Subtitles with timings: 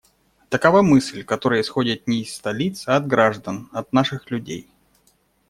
[0.49, 4.67] Такова мысль, которая исходит не из столиц, а от граждан, от наших людей.